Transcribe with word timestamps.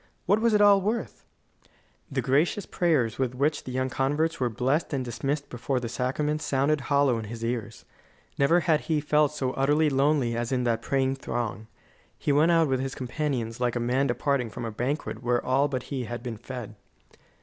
What 0.25 0.41
was 0.41 0.55
it 0.55 0.61
all 0.61 0.81
worth? 0.81 1.25
The 2.11 2.23
gracious 2.23 2.65
prayers 2.65 3.19
with 3.19 3.35
which 3.35 3.65
the 3.65 3.71
young 3.71 3.91
converts 3.91 4.39
were 4.39 4.49
blessed 4.49 4.93
and 4.93 5.05
dismissed 5.05 5.47
before 5.47 5.79
the 5.79 5.87
sacrament 5.89 6.41
sounded 6.41 6.81
hollow 6.81 7.19
in 7.19 7.25
his 7.25 7.45
ears. 7.45 7.85
Never 8.35 8.61
had 8.61 8.81
he 8.89 8.99
felt 8.99 9.31
so 9.31 9.51
utterly 9.51 9.91
lonely 9.91 10.35
as 10.35 10.51
in 10.51 10.63
that 10.63 10.81
praying 10.81 11.17
throng. 11.17 11.67
He 12.17 12.31
went 12.31 12.51
out 12.51 12.67
with 12.67 12.79
his 12.79 12.95
companions 12.95 13.59
like 13.59 13.75
a 13.75 13.79
man 13.79 14.07
departing 14.07 14.49
from 14.49 14.65
a 14.65 14.71
banquet 14.71 15.21
where 15.21 15.45
all 15.45 15.67
but 15.67 15.83
he 15.93 16.05
had 16.05 16.23
been 16.23 16.37
fed. 16.37 16.73